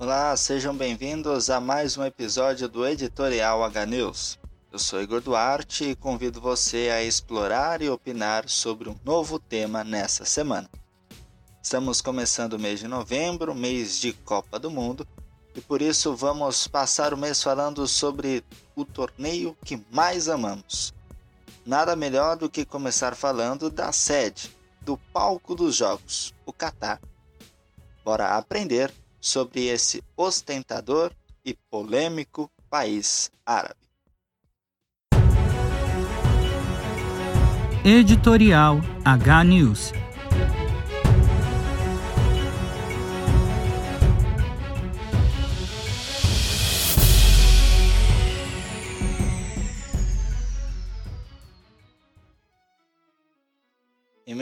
Olá, 0.00 0.36
sejam 0.36 0.72
bem-vindos 0.76 1.50
a 1.50 1.58
mais 1.58 1.98
um 1.98 2.04
episódio 2.04 2.68
do 2.68 2.86
Editorial 2.86 3.64
H 3.64 3.84
News. 3.84 4.38
Eu 4.70 4.78
sou 4.78 5.02
Igor 5.02 5.20
Duarte 5.20 5.86
e 5.86 5.96
convido 5.96 6.40
você 6.40 6.88
a 6.88 7.02
explorar 7.02 7.82
e 7.82 7.90
opinar 7.90 8.48
sobre 8.48 8.88
um 8.88 8.94
novo 9.04 9.40
tema 9.40 9.82
nessa 9.82 10.24
semana. 10.24 10.70
Estamos 11.60 12.00
começando 12.00 12.52
o 12.52 12.60
mês 12.60 12.78
de 12.78 12.86
novembro, 12.86 13.56
mês 13.56 13.98
de 13.98 14.12
Copa 14.12 14.56
do 14.56 14.70
Mundo, 14.70 15.04
e 15.52 15.60
por 15.60 15.82
isso 15.82 16.14
vamos 16.14 16.68
passar 16.68 17.12
o 17.12 17.18
mês 17.18 17.42
falando 17.42 17.84
sobre 17.88 18.44
o 18.76 18.84
torneio 18.84 19.56
que 19.64 19.84
mais 19.90 20.28
amamos. 20.28 20.94
Nada 21.66 21.96
melhor 21.96 22.36
do 22.36 22.48
que 22.48 22.64
começar 22.64 23.16
falando 23.16 23.68
da 23.68 23.90
sede, 23.90 24.56
do 24.80 24.96
palco 25.12 25.56
dos 25.56 25.74
jogos, 25.74 26.32
o 26.46 26.52
Catar. 26.52 27.00
Bora 28.04 28.36
aprender 28.36 28.94
sobre 29.20 29.66
esse 29.66 30.02
ostentador 30.16 31.12
e 31.44 31.56
polêmico 31.70 32.50
país 32.68 33.30
árabe. 33.44 33.74
Editorial 37.84 38.80
H 39.04 39.44
News 39.44 39.92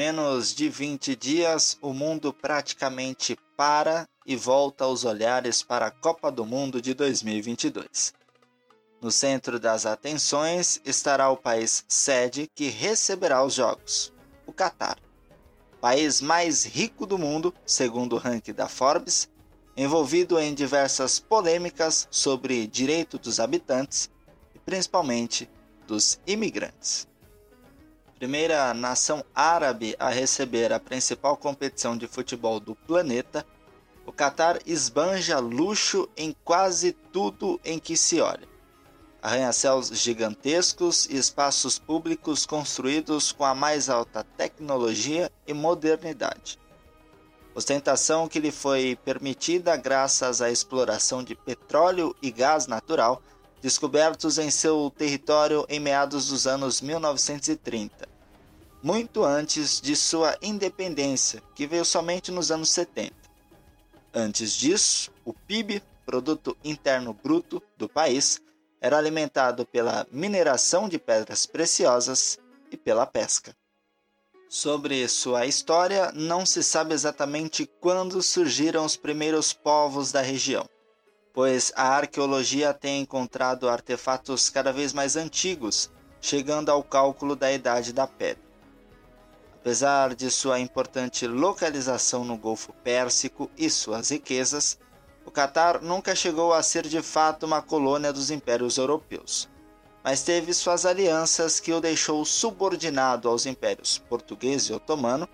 menos 0.07 0.55
de 0.55 0.69
20 0.69 1.17
dias, 1.17 1.77
o 1.83 1.93
mundo 1.93 2.33
praticamente 2.33 3.37
para 3.57 4.09
e 4.25 4.37
volta 4.37 4.87
os 4.87 5.05
olhares 5.05 5.65
para 5.65 5.87
a 5.87 5.91
Copa 5.91 6.31
do 6.31 6.47
Mundo 6.47 6.81
de 6.81 6.95
2022. 6.95 8.15
No 9.03 9.11
centro 9.11 9.59
das 9.59 9.85
atenções 9.85 10.81
estará 10.85 11.29
o 11.29 11.37
país 11.37 11.85
sede 11.89 12.49
que 12.55 12.69
receberá 12.69 13.43
os 13.43 13.55
Jogos, 13.55 14.13
o 14.47 14.53
Catar. 14.53 14.97
País 15.81 16.21
mais 16.21 16.65
rico 16.65 17.05
do 17.05 17.19
mundo, 17.19 17.53
segundo 17.67 18.15
o 18.15 18.19
ranking 18.21 18.55
da 18.55 18.69
Forbes, 18.69 19.29
envolvido 19.77 20.39
em 20.39 20.55
diversas 20.55 21.19
polêmicas 21.19 22.07
sobre 22.13 22.69
direito 22.69 23.19
dos 23.19 23.41
habitantes 23.41 24.09
e 24.55 24.59
principalmente 24.61 25.51
dos 25.85 26.21
imigrantes 26.25 27.09
primeira 28.19 28.73
nação 28.73 29.25
árabe 29.35 29.95
a 29.99 30.09
receber 30.09 30.73
a 30.73 30.81
principal 30.81 31.37
competição 31.37 31.97
de 31.97 32.07
futebol 32.07 32.59
do 32.59 32.75
planeta, 32.75 33.47
o 34.07 34.13
Catar 34.13 34.59
esbanja 34.65 35.39
luxo 35.39 36.09
em 36.17 36.35
quase 36.45 36.93
tudo 36.93 37.61
em 37.65 37.79
que 37.79 37.97
se 37.97 38.21
olha. 38.21 38.49
Arranha-céus 39.21 39.89
gigantescos 39.89 41.07
e 41.07 41.17
espaços 41.17 41.79
públicos 41.79 42.47
construídos 42.47 43.33
com 43.33 43.45
a 43.45 43.55
mais 43.55 43.91
alta 43.91 44.25
tecnologia 44.37 45.31
e 45.47 45.53
modernidade. 45.53 46.59
Ostentação 47.55 48.29
que 48.29 48.39
lhe 48.39 48.53
foi 48.53 48.97
permitida 49.05 49.77
graças 49.77 50.41
à 50.41 50.51
exploração 50.51 51.25
de 51.25 51.35
petróleo 51.35 52.15
e 52.23 52.31
gás 52.31 52.67
natural 52.67 53.21
descobertos 53.61 54.39
em 54.39 54.51
seu 54.51 54.93
território 54.97 55.65
em 55.69 55.81
meados 55.81 56.29
dos 56.29 56.47
anos 56.47 56.81
1930, 56.81 58.09
muito 58.83 59.25
antes 59.25 59.81
de 59.81 59.97
sua 59.97 60.37
independência, 60.43 61.43
que 61.55 61.67
veio 61.67 61.85
somente 61.85 62.31
nos 62.31 62.51
anos 62.51 62.71
70. 62.71 63.15
Antes 64.15 64.53
disso, 64.53 65.11
o 65.25 65.33
PIB, 65.33 65.83
Produto 66.05 66.57
Interno 66.63 67.13
Bruto, 67.13 67.63
do 67.77 67.89
país, 67.89 68.41
era 68.81 68.97
alimentado 68.97 69.67
pela 69.67 70.07
mineração 70.13 70.89
de 70.89 70.99
pedras 70.99 71.47
preciosas 71.47 72.39
e 72.71 72.77
pela 72.77 73.07
pesca. 73.07 73.57
Sobre 74.49 75.09
sua 75.09 75.47
história, 75.47 76.13
não 76.13 76.47
se 76.47 76.63
sabe 76.63 76.95
exatamente 76.95 77.69
quando 77.81 78.23
surgiram 78.23 78.85
os 78.85 78.97
primeiros 78.97 79.53
povos 79.53 80.13
da 80.13 80.23
região 80.23 80.69
pois 81.37 81.71
a 81.77 81.89
arqueologia 81.89 82.73
tem 82.73 83.03
encontrado 83.03 83.69
artefatos 83.69 84.49
cada 84.49 84.73
vez 84.73 84.95
mais 84.95 85.17
antigos, 85.17 85.91
chegando 86.19 86.71
ao 86.71 86.83
cálculo 86.83 87.37
da 87.37 87.53
Idade 87.53 87.93
da 87.93 88.07
Pedra. 88.07 88.43
Apesar 89.61 90.15
de 90.15 90.31
sua 90.31 90.59
importante 90.59 91.27
localização 91.27 92.25
no 92.25 92.39
Golfo 92.39 92.73
Pérsico 92.83 93.51
e 93.55 93.69
suas 93.69 94.09
riquezas, 94.09 94.79
o 95.27 95.31
Catar 95.31 95.83
nunca 95.83 96.15
chegou 96.17 96.55
a 96.55 96.63
ser 96.63 96.87
de 96.87 97.03
fato 97.03 97.45
uma 97.45 97.61
colônia 97.61 98.15
dos 98.15 98.31
impérios 98.31 98.79
europeus, 98.79 99.47
mas 100.03 100.23
teve 100.23 100.55
suas 100.55 100.87
alianças 100.87 101.61
que 101.61 101.71
o 101.71 101.83
deixou 101.83 102.25
subordinado 102.25 103.29
aos 103.29 103.45
impérios 103.45 103.99
português 103.99 104.63
e 104.71 104.73
otomano, 104.73 105.29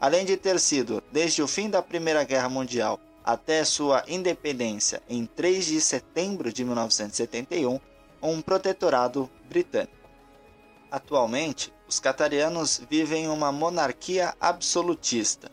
além 0.00 0.24
de 0.24 0.36
ter 0.36 0.58
sido, 0.58 1.00
desde 1.12 1.40
o 1.40 1.46
fim 1.46 1.70
da 1.70 1.80
Primeira 1.80 2.24
Guerra 2.24 2.48
Mundial 2.48 2.98
até 3.26 3.64
sua 3.64 4.04
independência 4.06 5.02
em 5.08 5.26
3 5.26 5.66
de 5.66 5.80
setembro 5.80 6.52
de 6.52 6.64
1971, 6.64 7.80
um 8.22 8.40
protetorado 8.40 9.28
britânico. 9.48 9.92
Atualmente, 10.88 11.74
os 11.88 11.98
catarianos 11.98 12.80
vivem 12.88 13.28
uma 13.28 13.50
monarquia 13.50 14.32
absolutista 14.40 15.50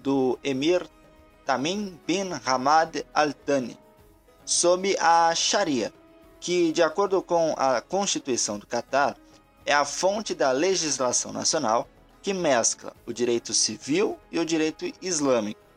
do 0.00 0.38
emir 0.42 0.88
Tamim 1.44 2.00
bin 2.06 2.30
Hamad 2.46 3.04
Al 3.12 3.34
Thani, 3.34 3.78
sob 4.46 4.96
a 4.98 5.34
Sharia, 5.34 5.92
que, 6.40 6.72
de 6.72 6.82
acordo 6.82 7.22
com 7.22 7.54
a 7.58 7.82
Constituição 7.82 8.58
do 8.58 8.66
Catar, 8.66 9.14
é 9.66 9.74
a 9.74 9.84
fonte 9.84 10.34
da 10.34 10.52
legislação 10.52 11.34
nacional 11.34 11.86
que 12.22 12.32
mescla 12.32 12.94
o 13.06 13.12
direito 13.12 13.52
civil 13.52 14.18
e 14.32 14.38
o 14.38 14.44
direito 14.44 14.90
islâmico 15.02 15.69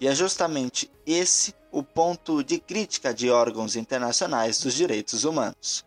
e 0.00 0.06
é 0.06 0.14
justamente 0.14 0.90
esse 1.06 1.54
o 1.70 1.82
ponto 1.82 2.42
de 2.42 2.58
crítica 2.58 3.12
de 3.12 3.30
órgãos 3.30 3.76
internacionais 3.76 4.60
dos 4.60 4.74
direitos 4.74 5.24
humanos. 5.24 5.84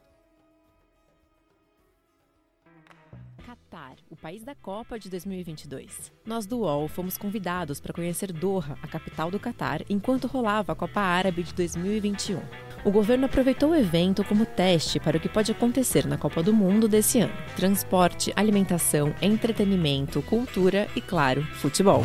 Catar, 3.46 3.96
o 4.10 4.16
país 4.16 4.44
da 4.44 4.54
Copa 4.54 5.00
de 5.00 5.10
2022. 5.10 6.12
Nós 6.26 6.46
do 6.46 6.60
UOL 6.60 6.88
fomos 6.88 7.18
convidados 7.18 7.80
para 7.80 7.94
conhecer 7.94 8.32
Doha, 8.32 8.78
a 8.82 8.88
capital 8.88 9.32
do 9.32 9.40
Catar, 9.40 9.82
enquanto 9.90 10.28
rolava 10.28 10.74
a 10.74 10.76
Copa 10.76 11.02
Árabe 11.02 11.44
de 11.44 11.54
2021. 11.54 12.42
O 12.86 12.92
governo 12.92 13.26
aproveitou 13.26 13.72
o 13.72 13.76
evento 13.76 14.24
como 14.24 14.46
teste 14.46 15.00
para 15.00 15.18
o 15.18 15.20
que 15.20 15.30
pode 15.30 15.52
acontecer 15.52 16.06
na 16.06 16.18
Copa 16.18 16.44
do 16.44 16.54
Mundo 16.54 16.88
desse 16.88 17.20
ano: 17.20 17.34
transporte, 17.56 18.32
alimentação, 18.36 19.14
entretenimento, 19.22 20.22
cultura 20.22 20.88
e, 20.96 21.02
claro, 21.02 21.44
futebol. 21.56 22.04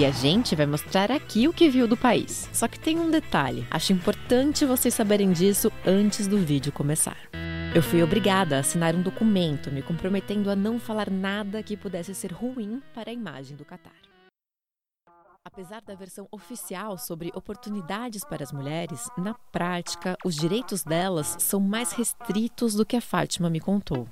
E 0.00 0.06
a 0.06 0.10
gente 0.10 0.56
vai 0.56 0.64
mostrar 0.64 1.12
aqui 1.12 1.46
o 1.46 1.52
que 1.52 1.68
viu 1.68 1.86
do 1.86 1.94
país. 1.94 2.48
Só 2.54 2.66
que 2.66 2.80
tem 2.80 2.98
um 2.98 3.10
detalhe: 3.10 3.66
acho 3.70 3.92
importante 3.92 4.64
vocês 4.64 4.94
saberem 4.94 5.30
disso 5.30 5.70
antes 5.86 6.26
do 6.26 6.38
vídeo 6.38 6.72
começar. 6.72 7.18
Eu 7.74 7.82
fui 7.82 8.02
obrigada 8.02 8.56
a 8.56 8.60
assinar 8.60 8.94
um 8.94 9.02
documento 9.02 9.70
me 9.70 9.82
comprometendo 9.82 10.50
a 10.50 10.56
não 10.56 10.80
falar 10.80 11.10
nada 11.10 11.62
que 11.62 11.76
pudesse 11.76 12.14
ser 12.14 12.32
ruim 12.32 12.82
para 12.94 13.10
a 13.10 13.12
imagem 13.12 13.58
do 13.58 13.64
Catar. 13.66 13.92
Apesar 15.44 15.82
da 15.82 15.94
versão 15.94 16.26
oficial 16.30 16.96
sobre 16.96 17.30
oportunidades 17.34 18.24
para 18.24 18.42
as 18.42 18.52
mulheres, 18.52 19.06
na 19.18 19.34
prática, 19.52 20.16
os 20.24 20.34
direitos 20.34 20.82
delas 20.82 21.36
são 21.38 21.60
mais 21.60 21.92
restritos 21.92 22.74
do 22.74 22.86
que 22.86 22.96
a 22.96 23.02
Fátima 23.02 23.50
me 23.50 23.60
contou. 23.60 24.08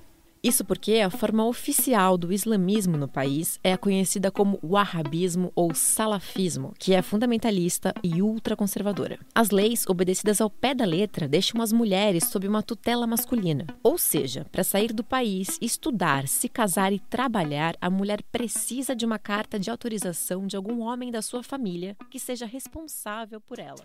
Isso 0.49 0.65
porque 0.65 0.95
a 1.01 1.11
forma 1.11 1.45
oficial 1.45 2.17
do 2.17 2.33
islamismo 2.33 2.97
no 2.97 3.07
país 3.07 3.61
é 3.63 3.75
a 3.75 3.77
conhecida 3.77 4.31
como 4.31 4.59
wahhabismo 4.63 5.53
ou 5.55 5.75
salafismo, 5.75 6.73
que 6.79 6.95
é 6.95 7.03
fundamentalista 7.03 7.93
e 8.03 8.23
ultraconservadora. 8.23 9.19
As 9.35 9.51
leis 9.51 9.85
obedecidas 9.87 10.41
ao 10.41 10.49
pé 10.49 10.75
da 10.75 10.87
letra 10.87 11.29
deixam 11.29 11.61
as 11.61 11.71
mulheres 11.71 12.29
sob 12.29 12.49
uma 12.49 12.63
tutela 12.63 13.07
masculina. 13.07 13.67
Ou 13.83 13.99
seja, 13.99 14.47
para 14.51 14.65
sair 14.65 14.95
do 14.95 15.05
país, 15.05 15.59
estudar, 15.61 16.27
se 16.27 16.49
casar 16.49 16.95
e 16.95 16.99
trabalhar, 16.99 17.77
a 17.79 17.91
mulher 17.91 18.23
precisa 18.33 18.97
de 18.97 19.05
uma 19.05 19.19
carta 19.19 19.61
de 19.61 19.71
autorização 19.71 20.47
de 20.47 20.57
algum 20.57 20.81
homem 20.81 21.11
da 21.11 21.21
sua 21.21 21.43
família 21.43 21.95
que 22.09 22.19
seja 22.19 22.47
responsável 22.47 23.39
por 23.39 23.59
ela. 23.59 23.85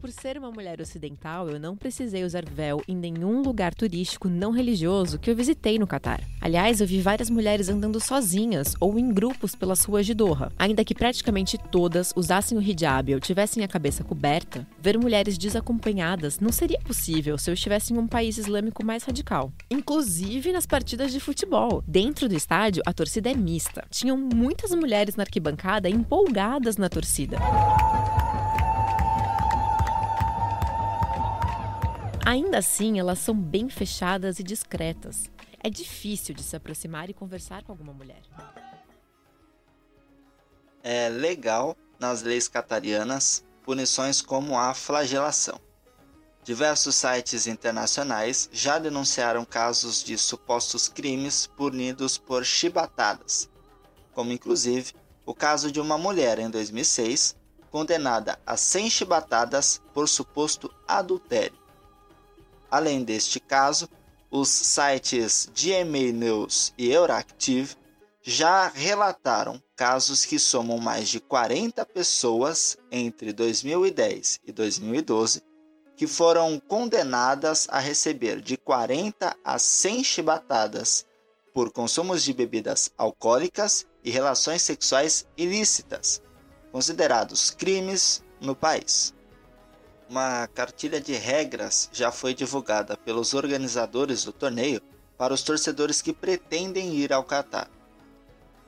Por 0.00 0.10
ser 0.12 0.38
uma 0.38 0.50
mulher 0.50 0.80
ocidental, 0.80 1.48
eu 1.48 1.58
não 1.58 1.76
precisei 1.76 2.24
usar 2.24 2.44
véu 2.44 2.82
em 2.86 2.96
nenhum 2.96 3.42
lugar 3.42 3.74
turístico 3.74 4.28
não 4.28 4.52
religioso 4.52 5.18
que 5.18 5.30
eu 5.30 5.34
visitei 5.34 5.78
no 5.78 5.86
Catar. 5.86 6.20
Aliás, 6.40 6.80
eu 6.80 6.86
vi 6.86 7.00
várias 7.00 7.28
mulheres 7.28 7.68
andando 7.68 7.98
sozinhas 8.00 8.74
ou 8.80 8.98
em 8.98 9.12
grupos 9.12 9.54
pelas 9.54 9.84
ruas 9.84 10.06
de 10.06 10.14
Doha. 10.14 10.52
Ainda 10.56 10.84
que 10.84 10.94
praticamente 10.94 11.58
todas 11.58 12.12
usassem 12.16 12.56
o 12.56 12.62
hijab 12.62 13.12
ou 13.12 13.20
tivessem 13.20 13.64
a 13.64 13.68
cabeça 13.68 14.04
coberta, 14.04 14.66
ver 14.80 14.96
mulheres 14.96 15.36
desacompanhadas 15.36 16.38
não 16.38 16.52
seria 16.52 16.78
possível 16.80 17.36
se 17.36 17.50
eu 17.50 17.54
estivesse 17.54 17.92
em 17.92 17.98
um 17.98 18.06
país 18.06 18.38
islâmico 18.38 18.84
mais 18.84 19.02
radical. 19.02 19.52
Inclusive 19.70 20.52
nas 20.52 20.66
partidas 20.66 21.12
de 21.12 21.20
futebol. 21.20 21.82
Dentro 21.86 22.28
do 22.28 22.36
estádio, 22.36 22.82
a 22.86 22.92
torcida 22.92 23.30
é 23.30 23.34
mista. 23.34 23.84
Tinham 23.90 24.16
muitas 24.16 24.70
mulheres 24.70 25.16
na 25.16 25.24
arquibancada 25.24 25.88
empolgadas 25.88 26.76
na 26.76 26.88
torcida. 26.88 27.38
Ainda 32.28 32.58
assim, 32.58 32.98
elas 32.98 33.20
são 33.20 33.34
bem 33.34 33.70
fechadas 33.70 34.38
e 34.38 34.42
discretas. 34.42 35.30
É 35.64 35.70
difícil 35.70 36.34
de 36.34 36.42
se 36.42 36.54
aproximar 36.54 37.08
e 37.08 37.14
conversar 37.14 37.62
com 37.62 37.72
alguma 37.72 37.94
mulher. 37.94 38.20
É 40.82 41.08
legal 41.08 41.74
nas 41.98 42.20
leis 42.20 42.46
catarianas 42.46 43.42
punições 43.62 44.20
como 44.20 44.58
a 44.58 44.74
flagelação. 44.74 45.58
Diversos 46.44 46.96
sites 46.96 47.46
internacionais 47.46 48.50
já 48.52 48.78
denunciaram 48.78 49.42
casos 49.42 50.04
de 50.04 50.18
supostos 50.18 50.86
crimes 50.86 51.46
punidos 51.46 52.18
por 52.18 52.44
chibatadas, 52.44 53.48
como 54.12 54.32
inclusive 54.32 54.92
o 55.24 55.32
caso 55.32 55.72
de 55.72 55.80
uma 55.80 55.96
mulher 55.96 56.38
em 56.38 56.50
2006 56.50 57.34
condenada 57.70 58.38
a 58.44 58.54
100 58.54 58.90
chibatadas 58.90 59.80
por 59.94 60.06
suposto 60.06 60.70
adultério. 60.86 61.67
Além 62.70 63.02
deste 63.02 63.40
caso, 63.40 63.88
os 64.30 64.48
sites 64.48 65.48
GMA 65.54 66.12
News 66.12 66.72
e 66.76 66.90
Euractiv 66.90 67.74
já 68.22 68.68
relataram 68.68 69.62
casos 69.74 70.26
que 70.26 70.38
somam 70.38 70.76
mais 70.76 71.08
de 71.08 71.18
40 71.18 71.86
pessoas 71.86 72.76
entre 72.90 73.32
2010 73.32 74.40
e 74.46 74.52
2012 74.52 75.42
que 75.96 76.06
foram 76.06 76.60
condenadas 76.60 77.66
a 77.70 77.78
receber 77.78 78.40
de 78.40 78.56
40 78.56 79.34
a 79.42 79.58
100 79.58 80.04
chibatadas 80.04 81.06
por 81.54 81.72
consumos 81.72 82.22
de 82.22 82.32
bebidas 82.32 82.90
alcoólicas 82.96 83.86
e 84.04 84.10
relações 84.10 84.62
sexuais 84.62 85.26
ilícitas, 85.36 86.22
considerados 86.70 87.50
crimes 87.50 88.22
no 88.40 88.54
país 88.54 89.12
uma 90.08 90.46
cartilha 90.48 91.00
de 91.00 91.12
regras 91.12 91.90
já 91.92 92.10
foi 92.10 92.32
divulgada 92.32 92.96
pelos 92.96 93.34
organizadores 93.34 94.24
do 94.24 94.32
torneio 94.32 94.80
para 95.16 95.34
os 95.34 95.42
torcedores 95.42 96.00
que 96.00 96.12
pretendem 96.12 96.94
ir 96.94 97.12
ao 97.12 97.24
Catar. 97.24 97.70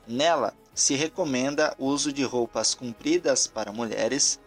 Nela 0.07 0.53
se 0.73 0.95
recomenda 0.95 1.75
o 1.79 1.87
uso 1.87 2.13
de 2.13 2.23
roupas 2.23 2.75
compridas 2.75 3.47
para 3.47 3.71
mulheres, 3.71 4.39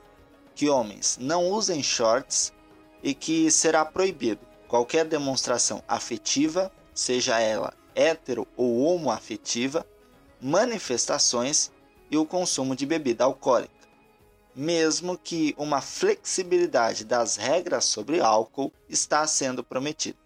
que 0.54 0.68
homens 0.68 1.18
não 1.20 1.50
usem 1.50 1.82
shorts 1.82 2.52
e 3.02 3.12
que 3.12 3.50
será 3.50 3.84
proibido 3.84 4.40
qualquer 4.68 5.04
demonstração 5.04 5.82
afetiva, 5.88 6.70
seja 6.94 7.40
ela 7.40 7.74
hétero 7.94 8.46
ou 8.56 8.82
homoafetiva, 8.84 9.86
manifestações 10.40 11.72
e 12.10 12.16
o 12.16 12.26
consumo 12.26 12.76
de 12.76 12.86
bebida 12.86 13.24
alcoólica 13.24 13.83
mesmo 14.54 15.18
que 15.18 15.54
uma 15.58 15.80
flexibilidade 15.80 17.04
das 17.04 17.36
regras 17.36 17.84
sobre 17.84 18.20
álcool 18.20 18.72
está 18.88 19.26
sendo 19.26 19.64
prometida. 19.64 20.18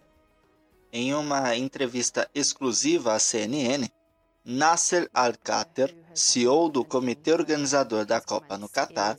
Em 0.91 1.13
uma 1.13 1.55
entrevista 1.55 2.29
exclusiva 2.33 3.13
à 3.13 3.19
CNN, 3.19 3.89
Nasser 4.43 5.09
Al-Khater, 5.13 5.95
CEO 6.13 6.69
do 6.69 6.83
comitê 6.83 7.31
organizador 7.31 8.05
da 8.05 8.19
Copa 8.19 8.57
no 8.57 8.67
Catar, 8.67 9.17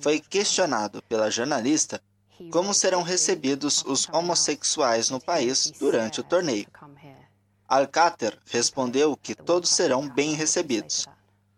foi 0.00 0.20
questionado 0.20 1.02
pela 1.02 1.30
jornalista 1.30 2.02
como 2.50 2.72
serão 2.72 3.02
recebidos 3.02 3.84
os 3.84 4.08
homossexuais 4.12 5.10
no 5.10 5.20
país 5.20 5.72
durante 5.78 6.20
o 6.20 6.24
torneio. 6.24 6.66
Al-Khater 7.66 8.38
respondeu 8.46 9.16
que 9.16 9.34
todos 9.34 9.70
serão 9.70 10.08
bem 10.08 10.34
recebidos, 10.34 11.06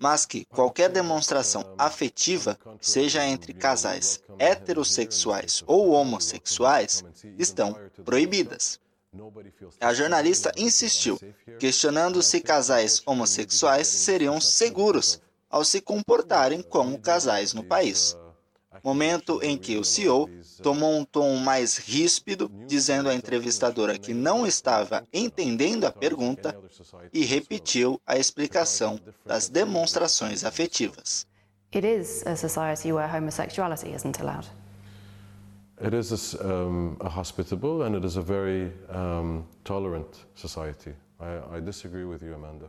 mas 0.00 0.24
que 0.24 0.46
qualquer 0.46 0.88
demonstração 0.88 1.74
afetiva, 1.78 2.58
seja 2.80 3.24
entre 3.24 3.52
casais 3.52 4.20
heterossexuais 4.38 5.62
ou 5.66 5.90
homossexuais, 5.90 7.04
estão 7.38 7.78
proibidas. 8.04 8.80
A 9.80 9.92
jornalista 9.92 10.50
insistiu, 10.56 11.20
questionando 11.58 12.22
se 12.22 12.40
casais 12.40 13.02
homossexuais 13.04 13.86
seriam 13.86 14.40
seguros 14.40 15.20
ao 15.50 15.64
se 15.64 15.80
comportarem 15.80 16.62
como 16.62 16.98
casais 16.98 17.52
no 17.52 17.62
país 17.62 18.16
momento 18.82 19.40
em 19.42 19.56
que 19.56 19.76
o 19.76 19.84
CEO 19.84 20.28
tomou 20.62 20.98
um 20.98 21.04
tom 21.04 21.36
mais 21.36 21.76
ríspido, 21.78 22.50
dizendo 22.66 23.08
à 23.08 23.14
entrevistadora 23.14 23.98
que 23.98 24.12
não 24.14 24.46
estava 24.46 25.06
entendendo 25.12 25.84
a 25.84 25.92
pergunta 25.92 26.56
e 27.12 27.24
repetiu 27.24 28.00
a 28.06 28.16
explicação 28.16 29.00
das 29.24 29.48
demonstrações 29.48 30.44
afetivas. 30.44 31.26
It 31.72 31.86
is 31.86 32.26
a 32.26 32.34
society 32.34 32.92
where 32.92 33.06
homosexuality 33.06 33.94
isn't 33.94 34.20
allowed. 34.20 34.46
It 35.82 35.94
is 35.94 36.34
a, 36.34 36.44
um, 36.44 36.96
a 37.00 37.08
hospitable 37.08 37.84
and 37.84 37.96
it 37.96 38.04
is 38.04 38.16
a 38.16 38.22
very 38.22 38.72
um, 38.90 39.46
tolerant 39.64 40.26
society. 40.34 40.92
I, 41.18 41.56
I 41.56 41.60
disagree 41.60 42.04
with 42.04 42.22
you, 42.22 42.34
Amanda. 42.34 42.68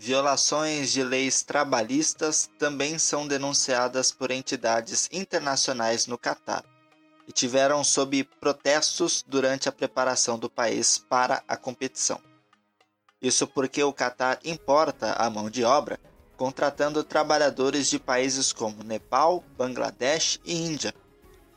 Violações 0.00 0.92
de 0.92 1.02
leis 1.02 1.42
trabalhistas 1.42 2.48
também 2.56 3.00
são 3.00 3.26
denunciadas 3.26 4.12
por 4.12 4.30
entidades 4.30 5.08
internacionais 5.10 6.06
no 6.06 6.16
Catar 6.16 6.64
e 7.26 7.32
tiveram 7.32 7.82
sob 7.82 8.22
protestos 8.40 9.24
durante 9.26 9.68
a 9.68 9.72
preparação 9.72 10.38
do 10.38 10.48
país 10.48 10.98
para 10.98 11.42
a 11.48 11.56
competição. 11.56 12.20
Isso 13.20 13.44
porque 13.44 13.82
o 13.82 13.92
Catar 13.92 14.38
importa 14.44 15.14
a 15.14 15.28
mão 15.28 15.50
de 15.50 15.64
obra, 15.64 15.98
contratando 16.36 17.02
trabalhadores 17.02 17.90
de 17.90 17.98
países 17.98 18.52
como 18.52 18.84
Nepal, 18.84 19.42
Bangladesh 19.56 20.38
e 20.44 20.54
Índia, 20.54 20.94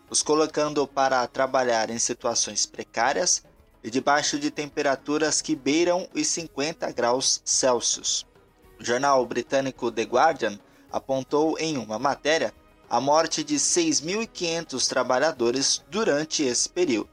os 0.10 0.24
colocando 0.24 0.88
para 0.88 1.28
trabalhar 1.28 1.92
em 1.92 2.00
situações 2.00 2.66
precárias 2.66 3.44
e 3.84 3.92
debaixo 3.92 4.40
de 4.40 4.50
temperaturas 4.50 5.44
que 5.44 5.56
beiram 5.56 6.10
os 6.12 6.26
50 6.26 6.92
graus 6.92 7.40
Celsius. 7.46 8.31
O 8.82 8.84
jornal 8.84 9.24
britânico 9.28 9.92
The 9.92 10.02
Guardian 10.02 10.60
apontou 10.92 11.56
em 11.60 11.78
uma 11.78 12.00
matéria 12.00 12.52
a 12.90 13.00
morte 13.00 13.44
de 13.44 13.58
6.500 13.58 14.88
trabalhadores 14.88 15.86
durante 15.88 16.42
esse 16.42 16.68
período, 16.68 17.12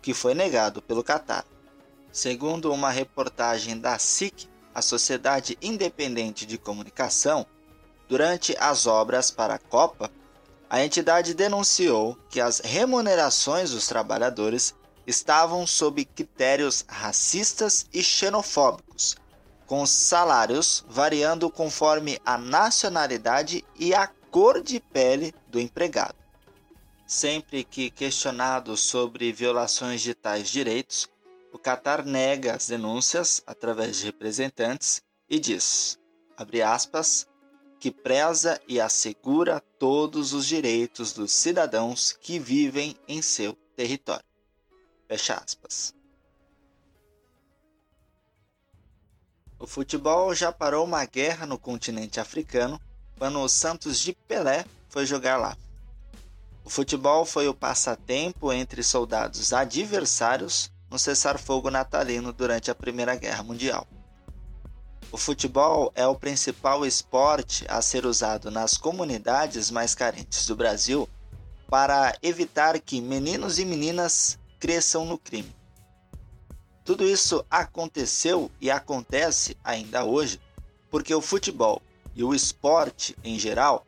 que 0.00 0.14
foi 0.14 0.32
negado 0.32 0.80
pelo 0.80 1.04
Catar. 1.04 1.44
Segundo 2.10 2.72
uma 2.72 2.88
reportagem 2.88 3.78
da 3.78 3.98
SIC, 3.98 4.48
a 4.74 4.80
Sociedade 4.80 5.58
Independente 5.60 6.46
de 6.46 6.56
Comunicação, 6.56 7.44
durante 8.08 8.56
as 8.58 8.86
obras 8.86 9.30
para 9.30 9.56
a 9.56 9.58
Copa, 9.58 10.10
a 10.70 10.82
entidade 10.82 11.34
denunciou 11.34 12.16
que 12.30 12.40
as 12.40 12.60
remunerações 12.60 13.72
dos 13.72 13.86
trabalhadores 13.86 14.74
estavam 15.06 15.66
sob 15.66 16.02
critérios 16.06 16.82
racistas 16.88 17.84
e 17.92 18.02
xenofóbicos, 18.02 19.16
com 19.66 19.86
salários 19.86 20.84
variando 20.88 21.50
conforme 21.50 22.18
a 22.24 22.36
nacionalidade 22.36 23.64
e 23.78 23.94
a 23.94 24.06
cor 24.30 24.62
de 24.62 24.80
pele 24.80 25.34
do 25.48 25.60
empregado. 25.60 26.16
Sempre 27.06 27.64
que 27.64 27.90
questionado 27.90 28.76
sobre 28.76 29.32
violações 29.32 30.00
de 30.00 30.14
tais 30.14 30.48
direitos, 30.48 31.08
o 31.52 31.58
Qatar 31.58 32.04
nega 32.04 32.54
as 32.54 32.66
denúncias 32.66 33.42
através 33.46 33.98
de 33.98 34.06
representantes 34.06 35.02
e 35.28 35.38
diz, 35.38 35.98
abre 36.36 36.62
aspas, 36.62 37.26
que 37.78 37.90
preza 37.90 38.60
e 38.66 38.80
assegura 38.80 39.60
todos 39.78 40.32
os 40.32 40.46
direitos 40.46 41.12
dos 41.12 41.30
cidadãos 41.30 42.12
que 42.12 42.38
vivem 42.38 42.96
em 43.06 43.20
seu 43.20 43.52
território. 43.76 44.24
Fecha 45.06 45.34
aspas. 45.34 45.94
O 49.58 49.66
futebol 49.66 50.34
já 50.34 50.52
parou 50.52 50.84
uma 50.84 51.04
guerra 51.04 51.46
no 51.46 51.58
continente 51.58 52.18
africano 52.20 52.80
quando 53.18 53.38
o 53.40 53.48
Santos 53.48 54.00
de 54.00 54.12
Pelé 54.12 54.64
foi 54.88 55.06
jogar 55.06 55.36
lá. 55.36 55.56
O 56.64 56.70
futebol 56.70 57.24
foi 57.24 57.46
o 57.46 57.54
passatempo 57.54 58.52
entre 58.52 58.82
soldados 58.82 59.52
adversários 59.52 60.70
no 60.90 60.98
cessar-fogo 60.98 61.70
natalino 61.70 62.32
durante 62.32 62.70
a 62.70 62.74
Primeira 62.74 63.14
Guerra 63.16 63.42
Mundial. 63.42 63.86
o 65.12 65.16
futebol 65.16 65.92
é 65.94 66.04
o 66.04 66.16
principal 66.16 66.84
esporte 66.84 67.64
a 67.68 67.80
ser 67.80 68.04
usado 68.04 68.50
nas 68.50 68.76
comunidades 68.76 69.70
mais 69.70 69.94
carentes 69.94 70.44
do 70.46 70.56
Brasil 70.56 71.08
para 71.68 72.16
evitar 72.20 72.80
que 72.80 73.00
meninos 73.00 73.58
e 73.58 73.64
meninas 73.64 74.38
cresçam 74.58 75.04
no 75.04 75.16
crime. 75.16 75.54
Tudo 76.84 77.08
isso 77.08 77.44
aconteceu 77.50 78.50
e 78.60 78.70
acontece 78.70 79.56
ainda 79.64 80.04
hoje 80.04 80.38
porque 80.90 81.14
o 81.14 81.22
futebol 81.22 81.80
e 82.14 82.22
o 82.22 82.34
esporte 82.34 83.16
em 83.24 83.38
geral 83.38 83.86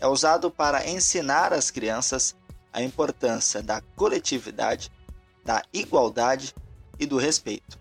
é 0.00 0.06
usado 0.06 0.48
para 0.50 0.88
ensinar 0.88 1.52
às 1.52 1.72
crianças 1.72 2.36
a 2.72 2.80
importância 2.82 3.60
da 3.62 3.80
coletividade, 3.96 4.92
da 5.44 5.62
igualdade 5.72 6.54
e 6.98 7.04
do 7.04 7.18
respeito. 7.18 7.78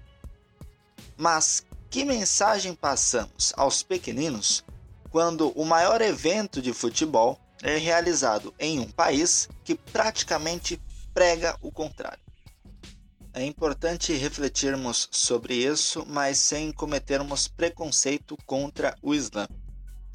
Mas 1.15 1.63
que 1.89 2.03
mensagem 2.03 2.73
passamos 2.73 3.53
aos 3.55 3.83
pequeninos 3.83 4.65
quando 5.11 5.49
o 5.49 5.63
maior 5.63 6.01
evento 6.01 6.61
de 6.61 6.73
futebol 6.73 7.39
é 7.61 7.77
realizado 7.77 8.53
em 8.59 8.79
um 8.79 8.89
país 8.89 9.47
que 9.63 9.75
praticamente 9.75 10.81
prega 11.13 11.55
o 11.61 11.71
contrário? 11.71 12.24
É 13.37 13.43
importante 13.43 14.13
refletirmos 14.13 15.09
sobre 15.11 15.55
isso, 15.55 16.05
mas 16.07 16.37
sem 16.37 16.71
cometermos 16.71 17.49
preconceito 17.49 18.37
contra 18.45 18.95
o 19.01 19.13
Islã, 19.13 19.45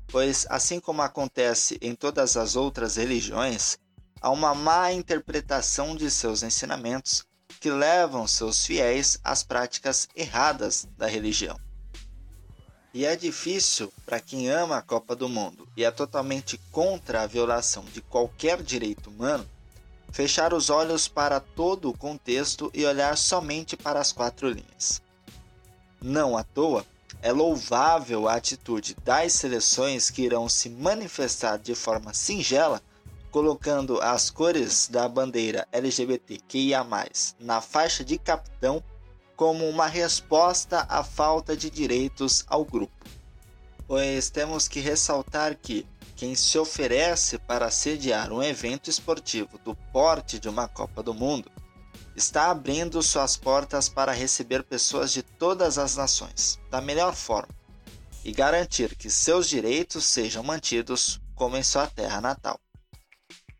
pois, 0.08 0.46
assim 0.48 0.80
como 0.80 1.02
acontece 1.02 1.76
em 1.82 1.94
todas 1.94 2.38
as 2.38 2.56
outras 2.56 2.96
religiões, 2.96 3.78
há 4.22 4.30
uma 4.30 4.54
má 4.54 4.90
interpretação 4.90 5.94
de 5.94 6.10
seus 6.10 6.42
ensinamentos 6.42 7.26
que 7.60 7.70
levam 7.70 8.26
seus 8.26 8.64
fiéis 8.64 9.20
às 9.22 9.42
práticas 9.42 10.08
erradas 10.16 10.88
da 10.96 11.06
religião. 11.06 11.60
E 12.94 13.04
é 13.04 13.14
difícil 13.14 13.92
para 14.06 14.18
quem 14.18 14.48
ama 14.48 14.78
a 14.78 14.82
Copa 14.82 15.14
do 15.14 15.28
Mundo 15.28 15.68
e 15.76 15.84
é 15.84 15.90
totalmente 15.90 16.58
contra 16.72 17.20
a 17.20 17.26
violação 17.26 17.84
de 17.84 18.00
qualquer 18.00 18.62
direito 18.62 19.10
humano 19.10 19.46
fechar 20.12 20.52
os 20.52 20.70
olhos 20.70 21.08
para 21.08 21.40
todo 21.40 21.90
o 21.90 21.96
contexto 21.96 22.70
e 22.74 22.84
olhar 22.84 23.16
somente 23.16 23.76
para 23.76 24.00
as 24.00 24.12
quatro 24.12 24.48
linhas. 24.48 25.00
Não 26.00 26.36
à 26.36 26.42
toa, 26.42 26.84
é 27.22 27.32
louvável 27.32 28.28
a 28.28 28.34
atitude 28.34 28.96
das 29.04 29.34
seleções 29.34 30.10
que 30.10 30.22
irão 30.22 30.48
se 30.48 30.70
manifestar 30.70 31.58
de 31.58 31.74
forma 31.74 32.14
singela, 32.14 32.80
colocando 33.30 34.00
as 34.00 34.30
cores 34.30 34.88
da 34.88 35.08
bandeira 35.08 35.68
LGBTQIA, 35.70 36.84
na 37.38 37.60
faixa 37.60 38.04
de 38.04 38.18
capitão, 38.18 38.82
como 39.36 39.68
uma 39.68 39.86
resposta 39.86 40.86
à 40.88 41.04
falta 41.04 41.56
de 41.56 41.70
direitos 41.70 42.44
ao 42.48 42.64
grupo. 42.64 42.92
Pois 43.86 44.30
temos 44.30 44.66
que 44.66 44.80
ressaltar 44.80 45.56
que, 45.56 45.86
quem 46.20 46.34
se 46.34 46.58
oferece 46.58 47.38
para 47.38 47.70
sediar 47.70 48.30
um 48.30 48.42
evento 48.42 48.90
esportivo 48.90 49.56
do 49.64 49.74
porte 49.74 50.38
de 50.38 50.50
uma 50.50 50.68
Copa 50.68 51.02
do 51.02 51.14
Mundo 51.14 51.50
está 52.14 52.50
abrindo 52.50 53.02
suas 53.02 53.38
portas 53.38 53.88
para 53.88 54.12
receber 54.12 54.62
pessoas 54.62 55.12
de 55.12 55.22
todas 55.22 55.78
as 55.78 55.96
nações, 55.96 56.60
da 56.70 56.78
melhor 56.78 57.14
forma, 57.14 57.54
e 58.22 58.32
garantir 58.32 58.96
que 58.96 59.08
seus 59.08 59.48
direitos 59.48 60.04
sejam 60.04 60.42
mantidos 60.42 61.18
como 61.34 61.56
em 61.56 61.62
sua 61.62 61.86
terra 61.86 62.20
natal. 62.20 62.60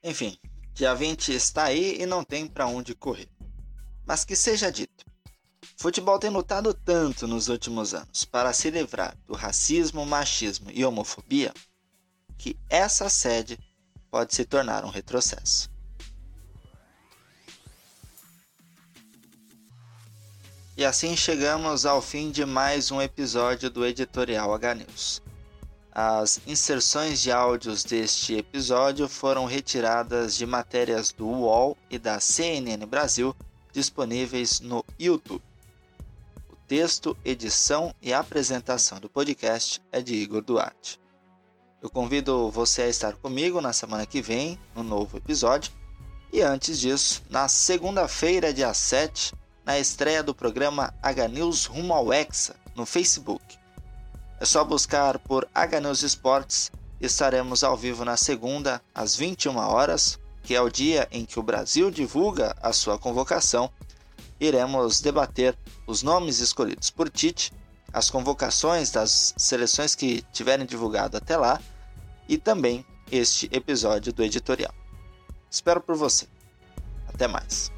Enfim, 0.05 0.38
dia 0.75 0.95
20 0.95 1.33
está 1.33 1.64
aí 1.64 2.02
e 2.02 2.05
não 2.05 2.23
tem 2.23 2.47
para 2.47 2.67
onde 2.67 2.95
correr. 2.95 3.31
Mas 4.07 4.23
que 4.23 4.37
seja 4.37 4.71
dito, 4.71 5.07
futebol 5.79 6.19
tem 6.19 6.29
lutado 6.29 6.75
tanto 6.75 7.26
nos 7.26 7.49
últimos 7.49 7.95
anos 7.95 8.26
para 8.26 8.52
se 8.52 8.69
livrar 8.69 9.17
do 9.26 9.33
racismo, 9.33 10.05
machismo 10.05 10.71
e 10.71 10.85
homofobia 10.85 11.55
que 12.40 12.56
essa 12.70 13.11
sede 13.11 13.59
pode 14.11 14.35
se 14.35 14.47
tornar 14.47 14.82
um 14.82 14.88
retrocesso. 14.88 15.70
E 20.75 20.82
assim 20.82 21.14
chegamos 21.14 21.85
ao 21.85 22.00
fim 22.00 22.30
de 22.30 22.47
mais 22.47 22.90
um 22.90 23.02
episódio 23.02 23.68
do 23.68 23.85
Editorial 23.85 24.54
H 24.54 24.75
News. 24.75 25.23
As 25.92 26.40
inserções 26.47 27.20
de 27.20 27.30
áudios 27.30 27.85
deste 27.85 28.37
episódio 28.37 29.06
foram 29.06 29.44
retiradas 29.44 30.35
de 30.35 30.47
matérias 30.47 31.12
do 31.12 31.26
UOL 31.26 31.76
e 31.90 31.99
da 31.99 32.18
CNN 32.20 32.87
Brasil 32.87 33.37
disponíveis 33.70 34.61
no 34.61 34.82
YouTube. 34.99 35.44
O 36.49 36.56
texto, 36.66 37.14
edição 37.23 37.94
e 38.00 38.14
apresentação 38.14 38.99
do 38.99 39.11
podcast 39.11 39.82
é 39.92 40.00
de 40.00 40.14
Igor 40.14 40.40
Duarte. 40.40 40.99
Eu 41.82 41.88
convido 41.88 42.50
você 42.50 42.82
a 42.82 42.88
estar 42.88 43.14
comigo 43.14 43.58
na 43.58 43.72
semana 43.72 44.04
que 44.04 44.20
vem, 44.20 44.58
no 44.75 44.82
novo 44.82 45.16
episódio. 45.16 45.72
E 46.30 46.42
antes 46.42 46.78
disso, 46.78 47.22
na 47.30 47.49
segunda-feira, 47.49 48.52
dia 48.52 48.75
7, 48.75 49.32
na 49.64 49.78
estreia 49.78 50.22
do 50.22 50.34
programa 50.34 50.92
H 51.02 51.28
News 51.28 51.64
Rumo 51.64 51.94
ao 51.94 52.12
Hexa 52.12 52.54
no 52.76 52.84
Facebook. 52.84 53.58
É 54.38 54.44
só 54.44 54.62
buscar 54.62 55.18
por 55.20 55.49
H 55.54 55.80
News 55.80 56.02
Esportes 56.02 56.70
e 57.00 57.06
estaremos 57.06 57.64
ao 57.64 57.78
vivo 57.78 58.04
na 58.04 58.16
segunda, 58.18 58.82
às 58.94 59.16
21 59.16 59.56
horas, 59.56 60.18
que 60.42 60.54
é 60.54 60.60
o 60.60 60.68
dia 60.68 61.08
em 61.10 61.25
que 61.25 61.40
o 61.40 61.42
Brasil 61.42 61.90
divulga 61.90 62.54
a 62.60 62.75
sua 62.75 62.99
convocação. 62.99 63.70
Iremos 64.38 65.00
debater 65.00 65.56
os 65.87 66.02
nomes 66.02 66.40
escolhidos 66.40 66.90
por 66.90 67.08
Tite 67.08 67.50
as 67.92 68.11
convocações 68.11 68.90
das 68.90 69.35
seleções 69.37 69.94
que 69.94 70.23
tiverem 70.32 70.66
divulgado 70.66 71.16
até 71.16 71.37
lá 71.37 71.61
e 72.28 72.38
também 72.38 72.85
este 73.11 73.49
episódio 73.52 74.12
do 74.12 74.23
editorial. 74.23 74.75
Espero 75.50 75.80
por 75.80 75.97
você. 75.97 76.26
Até 77.09 77.26
mais. 77.26 77.73